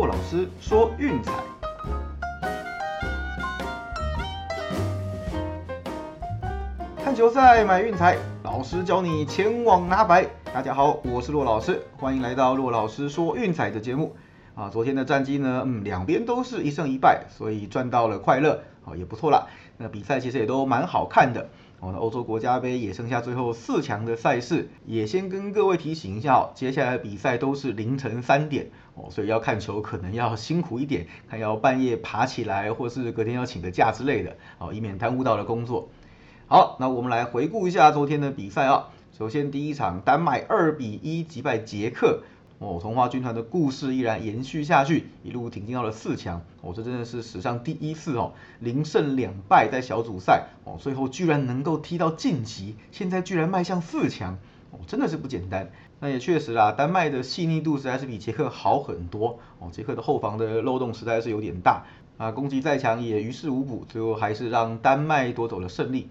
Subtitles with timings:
[0.00, 1.30] 骆老师说运彩。
[7.04, 10.26] 看球赛买运彩，老师教你前往拿白。
[10.54, 14.16] 大家好，我是骆老师，欢迎来到骆老师说运彩的节目。
[14.54, 19.48] 啊，昨天的战绩呢，嗯，两边都是一胜一败，所以赚到了快乐，啊，也不错啦。
[19.76, 21.46] 那比赛其实也都蛮好看的。
[21.80, 35.88] 哦，那欧洲国家杯也剩下最后四强的赛事，也先跟各位提醒一下哦，接下来的比赛都是凌晨三点哦，所以要看球可能要辛苦一点，看要半夜爬起来，或是隔天要请个假之类的哦，以免耽误到了工作。
[36.46, 38.88] 好，那我们来回顾一下昨天的比赛啊。
[39.16, 42.22] 首先第一场，丹麦二比一击败捷克。
[42.60, 46.42] 哦，童话军团的故事依然延续下去，一路挺进到了四强。
[46.60, 54.36] 哦，这真的是史上第一次哦，零胜两败在小组赛哦，最后居然能够踢到晋级，现在居然迈向四强，
[54.72, 55.70] 哦，真的是不简单。
[56.00, 59.38] 那也确实啦，丹麦的细腻度实在是比捷克好很多。
[59.58, 61.84] 哦，捷克的后防的漏洞实在是有点大，
[62.18, 66.10] 啊，攻击再强也于事无补，最后还是让丹麦夺走了胜利。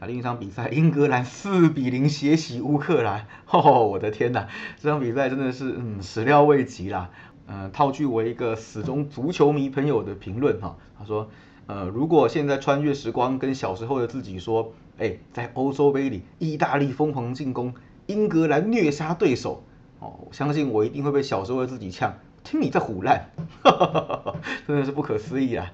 [0.00, 4.46] 啊，另一场比赛，英格兰四比零血洗乌克兰，哦，我的天呐，
[4.80, 7.10] 这场比赛真的是，嗯，始料未及啦。
[7.48, 11.28] 嗯，套句我一个死忠足球迷朋友的评论哈，他说，
[11.66, 17.74] 呃，如果现在穿越时光，跟小时候的自己说，哎，在欧洲杯里，意大利疯狂进攻，
[18.06, 19.64] 英格兰虐杀对手，
[19.98, 22.14] 哦，我相信我一定会被小时候的自己呛。
[22.44, 23.30] 听你在胡乱，
[24.66, 25.70] 真的是不可思议啊！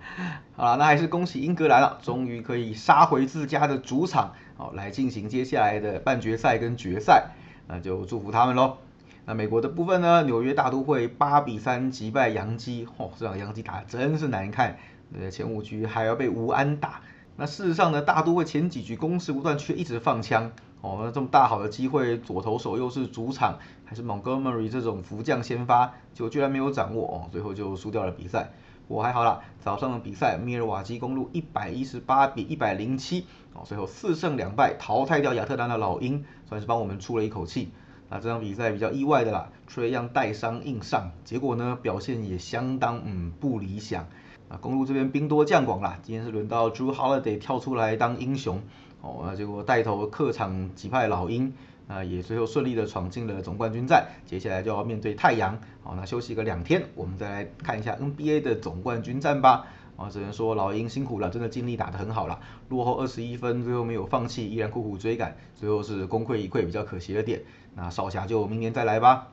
[0.56, 7.30] 好了，那还是恭喜英格兰了，终于可以杀回自家的主场，好来进行接下来的半决赛跟决赛，
[7.68, 8.78] 那就祝福他们喽。
[9.26, 10.22] 那美国的部分呢？
[10.24, 14.76] 纽约大都会八比三击败洋基，嚯，这场洋基打的真是难看，
[15.18, 17.00] 呃，前五局还要被吴安打。
[17.36, 20.52] 那事实上呢，大都会前几局攻势不断，却一直放枪。
[20.84, 28.50] 哦，那这么大好的机会，左投手又是主场，还是 Montgomery 这种福将先发，就居然没有掌握哦，最后就输掉了比赛。
[28.86, 33.24] 我还好啦，早上的比赛，密尔瓦基公路一百一十八比一百零七，
[33.54, 37.70] 哦，最后四胜两败淘汰掉亚特兰大老鹰，算是帮我们出了一口气。
[38.10, 44.06] 那这场比赛比较意外的啦，Trey Young 带伤硬上，结果呢表现也相当嗯不理想。
[44.50, 48.60] 啊，公路这边兵多将广啦，今天是轮到 Drew Holiday 跳出来当英雄。
[49.04, 51.52] 哦，那结果带头客场击败老鹰，
[51.86, 54.06] 啊，也最后顺利的闯进了总冠军战。
[54.24, 59.66] 接下来就要面对太阳，好，那休息个两天，我们再来看一下 NBA 的总冠军战吧。
[59.96, 67.42] 啊，只能说老鹰辛苦了，真的尽力打得很好了，落后二十一分，最后没有放弃，依然苦苦追赶，最后是功亏一篑，比较可惜的点。
[67.76, 69.28] 那少侠就明年再来吧。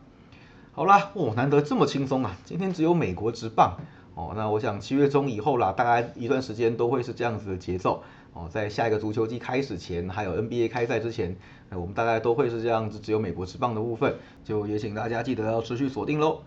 [0.73, 3.77] 好啦，哦，难得这么轻松啊，今天只有美国直棒。
[4.13, 8.03] 哦，那我想七月中以后啦，大概一段时间都会是这样子的节奏。
[8.33, 11.35] 哦，在下一个足球季开始前，还有 NBA 开赛之前，
[11.71, 16.39] 我们大概都会是这样子，只有美国职棒的部分，就也请大家记得要持续锁定喽。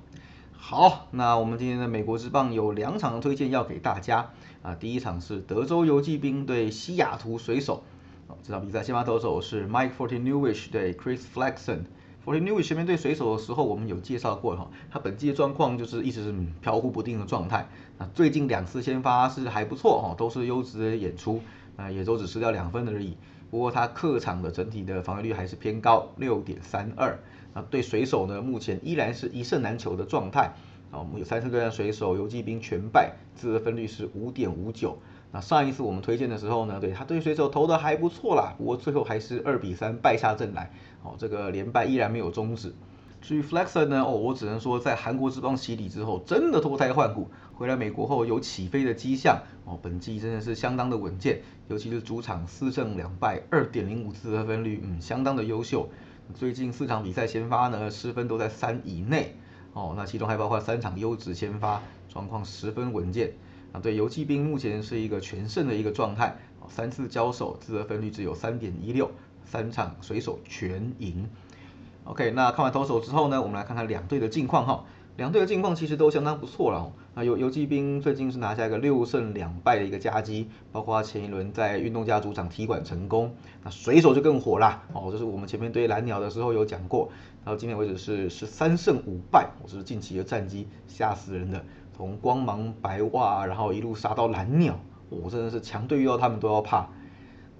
[0.56, 4.30] 好，那我们今天的美国职棒有两场推荐要给大家
[4.62, 7.82] 啊，第一场是德州游骑兵对西雅图水手，
[8.28, 11.80] 哦，这场比赛先发投手是 Mike Forty Newish 对 Chris Flexen。
[12.24, 17.68] F o r t y n e w 前面对水手的时候，我们有介绍过哈，他本季的状况就是一直是飘忽不定的状态，
[17.98, 21.40] 那最近两次先发是还不错哈，都是优质的演出。
[21.76, 23.16] 啊，也都只失掉两分而已。
[23.50, 27.18] 不过他客场的整体的防御率还是偏高，六点三二。
[27.52, 30.54] 那对水手呢，目前依然是一胜难求的状态。
[30.92, 34.96] 啊，我们有三次对战水手，游击兵全败，自得分率是五点五九。
[35.34, 40.70] 那上一次我们推荐的时候呢，对他对水手投的还不错啦，不过最后还是二比三败下阵来。
[41.02, 42.72] 哦，这个连败依然没有终止。
[43.20, 49.42] 至于 Flexer 呢，哦，我只能说在韩国之邦洗礼之后，真的脱胎换骨，回来美国后有起飞的迹象。
[49.64, 55.88] 哦，本季真的是相当的稳健，尤其是主场四胜两败，二点零五次得分率，嗯，相当的优秀。
[56.32, 59.34] 最近四场比赛先发呢，失分都在三以内。
[59.72, 63.32] 哦，那其中还包括三场优质先发，状况十分稳健。
[63.74, 66.38] 啊，对游击兵目前是一个全胜的一个状态。
[66.68, 69.10] 三次交手自得分率只有三点一六，
[69.44, 71.28] 三场水手全赢。
[72.04, 74.84] OK，那看完投手之后呢，我们来看看两队的近况哈。
[75.16, 76.92] 两队的近况其实都相当不错了。
[77.14, 83.32] 那游游击兵最近是拿下一个六胜两败的一个佳绩，包括前一轮在运动家主场踢馆成功。
[83.62, 87.10] 那水手就更火啦，哦，这是我们前面对蓝鸟的时候有讲过，
[87.44, 91.64] 到今天为止是是三胜五败，我是近期的战绩吓死人的，
[91.96, 94.78] 从光芒白袜然后一路杀到蓝鸟，
[95.10, 96.88] 我真的是强队遇到他们都要怕。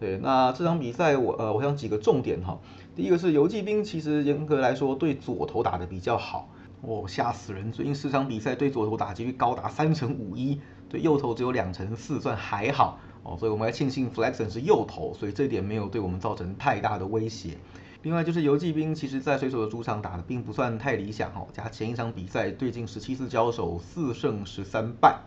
[0.01, 2.59] 对，那这场比赛我呃我想几个重点哈。
[2.97, 6.49] 第一个是游击兵，其实严格来说对左投打的比较好，
[6.83, 7.71] 哦吓死人！
[7.73, 13.37] 最近四场比赛对左投打击率高达三成五一，对右投只有两成四，算还好哦。
[13.39, 17.57] 所以我们要庆幸 Flexon 是右投，所以这点没有对我们造成太大的威胁。
[18.05, 25.21] 另外就是游骑兵，其实在水手的主场打的并不算太理想哦，加前一场比赛最近十七次交手四胜十三败。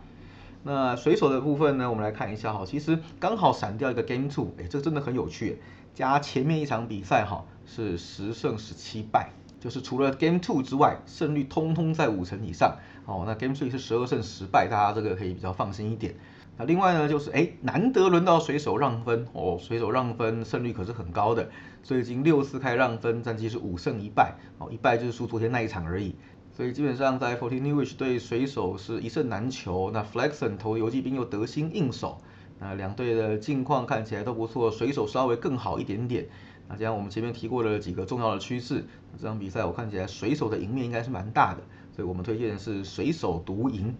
[0.61, 5.59] 那水手的部分呢，我们来看一下哈，其实刚好闪掉一个 Game Two，哎，这真的很有趣，
[5.95, 12.77] 加前面一场比赛哈是十胜十七败，就是除了 Game Two 之外，胜率通通在五成以上
[13.07, 13.23] 哦。
[13.25, 16.13] 那 Game Three 是十二胜十败，大家这个可以比较放心一点。
[16.59, 21.47] 那另外呢，就是哎，难得轮到水手让分哦，水手让分胜率可是很高的，
[21.83, 26.15] 最近六次开让分，战绩是五胜一败哦，一败就是输昨天那一场而已，
[26.51, 29.91] 所以基本上在 Forty Newich 对水手是一胜难求。
[29.91, 32.19] 那 Flexon 投游击兵又得心应手，
[32.57, 36.25] 那两队的近况看起来都不错，水手稍微更好一点点。
[36.67, 38.83] 那这样我们前面提过了几个重要的趋势，
[39.15, 41.61] 这场比赛我看起来水手的赢面应该是蛮大的，
[41.95, 43.93] 所以我们推荐的是水手独赢。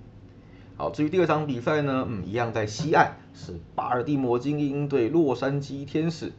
[0.79, 6.31] 好，至于第二场比赛呢，嗯，一样在西岸，是巴尔的摩精英对洛杉矶天使。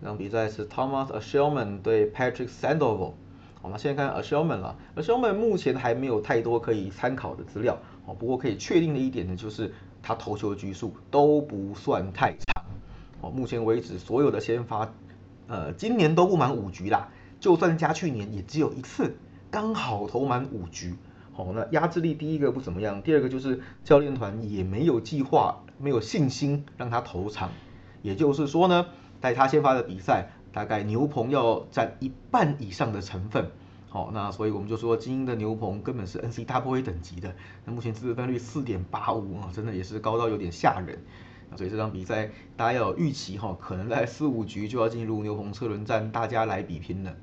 [0.00, 3.12] 这场比赛是 Thomas a s h e l m a n 对 Patrick Sandoval。
[3.62, 5.30] 好，那现在看 a s h e l m a n 了 a s h e l m
[5.30, 7.78] a n 目前还没有太多可以参考的资料。
[8.04, 12.64] 哦，不过可以确定的一点呢，就是他投球的局数都不算太长。
[13.20, 14.92] 哦，目前为止所有的先发，
[15.46, 19.16] 呃，今年都不满五局啦，就算加去年也只有一次，
[19.52, 20.96] 刚好投满五局。
[21.36, 27.50] 好，那压制力第一个不怎么样，第二个就是教练团也没有计划、没有信心让他投场，
[28.02, 28.86] 也就是说呢，
[29.20, 33.50] 在他先发的比赛，大概牛棚要占一半以上的成分。
[33.88, 37.34] 好，那所以我们就说精英的牛棚根本是 NCAA 等级的，
[37.64, 40.98] 那目前自分率四点八五啊，真的也是高到有点吓人。
[41.56, 47.14] 所以这场比赛大家要有预期哈，可能在四五局就要进入牛棚车轮战，大家来比拼了。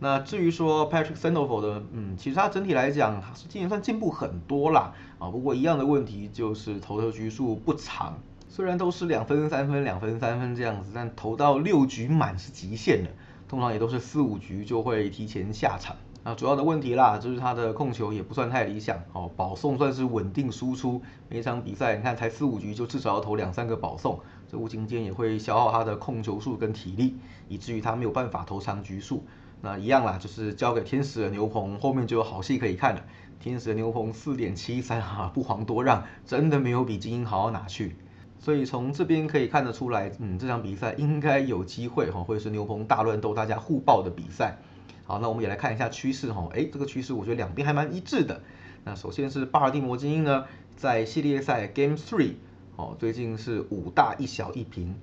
[0.00, 8.18] 那至于说 Patrick Sandoval 的，嗯，其实他整体来讲是今年算进步很多啦，啊，不过一样的问题就是投球局数不长，
[8.48, 13.10] 虽然都是两分三分两分三分这样子，但投到六局满是极限的，
[13.48, 15.96] 通常也都是四五局就会提前下场。
[16.26, 24.18] 那主要的问题啦，就是他的控球也不算太理想，哦，保送算是稳定输出，每场比赛你看才四五局就至少要投两三个保送，
[24.50, 27.16] 这无形间也会消耗他的控球数跟体力，
[27.48, 29.22] 以至于他没有办法投长局数。
[29.64, 33.02] 那一样啦，就是交给天使的牛棚，后面就有好戏可以看了。
[33.40, 37.96] 天使的牛棚四点七三哈，不遑多让，真的没有比精英好到哪去。
[38.38, 44.58] 所以从这边可以看得出来，嗯，这场比赛应该有机会哈，会是牛棚大乱斗，大家互爆的比赛。
[45.06, 48.42] 好，那我们也来看一下趋势哈，哎，这个趋势我觉得两边还蛮一致的。
[48.84, 50.44] 那首先是巴尔的摩精英呢，
[50.76, 52.34] 在系列赛 Game Three，
[52.76, 54.94] 哦，最近是五大一小一平，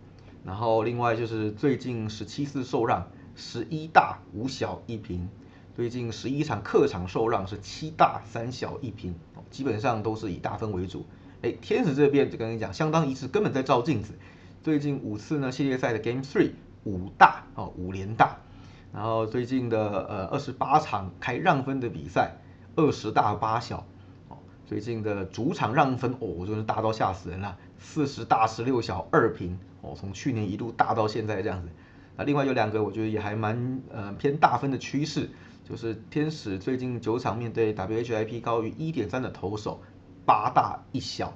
[0.45, 3.07] 然后另外就是最近十七次受让。
[3.35, 5.29] 十一大五小一平，
[5.75, 9.15] 最近十一场客场受让是七大三小一平，
[9.49, 11.05] 基本上都是以大分为主。
[11.41, 14.13] 哎，天使这边就跟你讲，相当一致，根本在照镜子。
[14.61, 16.51] 最近五次呢，系列赛的 Game Three
[16.83, 18.37] 五大哦五连大，
[18.93, 22.35] 然后最近的呃二十八场开让分的比赛，
[22.75, 23.87] 二十大八小
[24.27, 24.37] 哦，
[24.67, 31.69] 最近的主场让分哦，真是大到吓死人了，四十大十六小二平哦，从去年一路大到现在这样子。
[32.17, 35.29] 那另外有两个，我觉得也还蛮呃偏大分的趋势，
[35.67, 39.81] 就是天使最近九场面对 WHIP 高于一点三的投手，
[40.25, 41.33] 八大一小，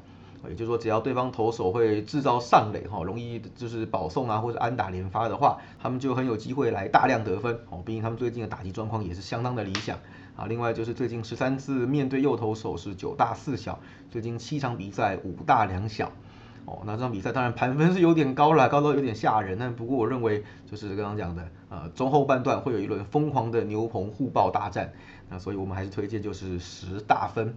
[0.48, 7.82] 也就是说只要对方投手会制造上垒哈，容易就是保送啊或者安打连发的话，他们就很有机会来大量得分哦。
[7.86, 9.98] 毕竟他们最近的打击状况也是相当的理想
[10.36, 10.46] 啊。
[10.46, 13.80] 另外就是最近十三次面对右投手是九大四小，
[14.12, 16.12] 最近七场比赛五大两小。
[16.66, 19.58] 哦，那这场比赛当然盘分是有点高了，高到有点吓人。
[19.60, 24.92] 但不过我认为就是刚刚讲的，呃，中后半段会有一轮疯狂的牛棚互爆大战。
[25.30, 27.56] 那所以我们还是推荐就是十大分。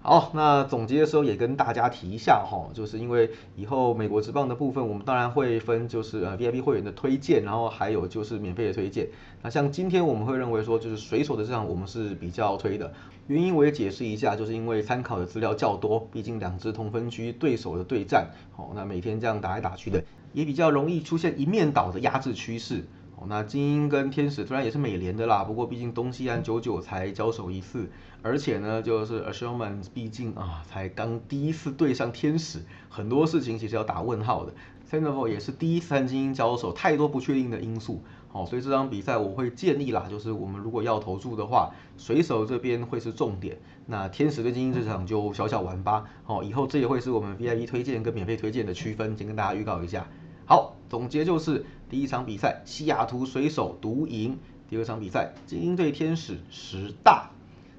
[0.00, 9.08] 好，那总结的时候也跟大家提一下哈，就是因为以后美国职棒的部分，我们当然会分就是呃 VIP 会员的推荐，然后还有就是免费的推荐。
[9.42, 12.92] 那像今天我们会认为说就是水手的这场我们是比较推的，
[13.28, 22.86] 原因我也解释一下，就是因为参考的资料较多，毕竟两支同分区对手的对战，好，那每天这样打来打去的，也比较容易出现一面倒的压制趋势。
[23.16, 27.90] 哦，那精英跟天使虽然也是美联的啦，不过毕竟东西岸久久才交手一次，
[28.22, 34.54] 而且呢，就是 a s h e r m a n 毕竟啊才刚第一次对上天使，很多事情其实要打问号的。
[34.90, 38.02] Sandoval 也是第一次和精英交手，太多不确定的因素。
[38.30, 46.04] 好，所以这场比赛我会建议啦，就是我们如果要投注的话，水手这边会是重点，那天使对精英这场就小小玩吧。
[46.24, 50.06] 好，以后这也会是我们 VIP 推荐跟免费推荐的区分，先跟大家预告一下。
[50.46, 57.30] 好，总结就是第一场比赛西雅图水手独赢，第二场比赛精英对天使十大，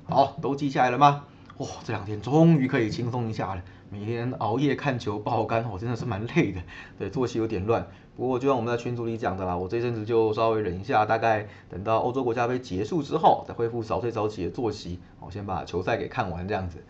[0.04, 1.26] 好，都记下来了吗？
[1.58, 6.62] 哇，这两天终于可以轻松一下了，每天熬夜看球爆肝，我真的是蛮累的，
[7.00, 7.88] 对，作息有点乱。
[8.16, 16.84] 不过就像我们在群组里讲的啦，我这阵子就稍微忍一下，大概等到欧洲国家杯结束之后，再恢复早睡早起的作息，我先把球赛给看完这样子。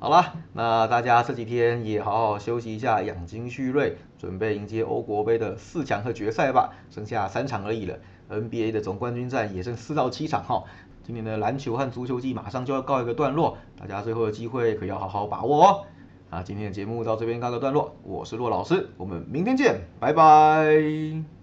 [0.00, 7.96] 好了，那大家这几天也好好休息一下，养精蓄锐，准备迎接欧国杯的四强和决赛吧，剩下三场而已了。
[8.28, 10.64] NBA 的总冠军战也剩四到七场哈。
[11.04, 15.84] 今年的篮球和足球季马上就要告一个段落，大家最后的机会可要好好把握哦。
[16.32, 21.41] 啊，今天的节目到这边告个段落，我是骆老师，我们明天见，拜拜。